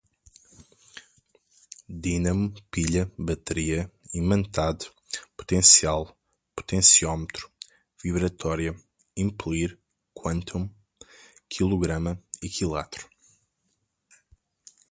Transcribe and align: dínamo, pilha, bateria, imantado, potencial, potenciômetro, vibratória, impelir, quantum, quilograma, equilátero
dínamo, 1.87 2.55
pilha, 2.71 3.11
bateria, 3.15 3.81
imantado, 4.15 4.85
potencial, 5.37 6.17
potenciômetro, 6.55 7.51
vibratória, 8.03 8.75
impelir, 9.15 9.79
quantum, 10.11 10.67
quilograma, 11.47 12.19
equilátero 12.41 13.07